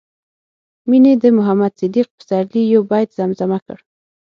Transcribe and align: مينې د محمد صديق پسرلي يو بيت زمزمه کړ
مينې 0.89 1.13
د 1.23 1.25
محمد 1.37 1.71
صديق 1.79 2.07
پسرلي 2.17 2.63
يو 2.73 2.81
بيت 2.91 3.09
زمزمه 3.17 3.59
کړ 3.65 3.77